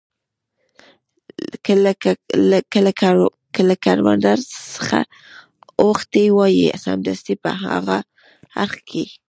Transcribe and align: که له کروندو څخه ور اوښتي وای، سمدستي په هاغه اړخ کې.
که 3.55 3.61
له 3.67 3.73
کروندو 3.83 4.33
څخه 4.75 4.99
ور 5.01 5.07
اوښتي 5.81 6.23
وای، 6.37 6.59
سمدستي 6.83 7.33
په 7.43 7.51
هاغه 7.61 7.97
اړخ 8.63 8.73
کې. 8.89 9.03